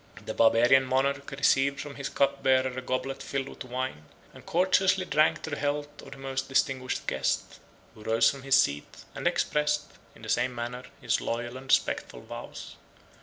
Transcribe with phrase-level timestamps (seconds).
[0.25, 5.05] The Barbarian monarch received from his cup bearer a goblet filled with wine, and courteously
[5.05, 7.59] drank to the health of the most distinguished guest;
[7.93, 9.85] who rose from his seat, and expressed,
[10.15, 12.77] in the same manner, his loyal and respectful vows.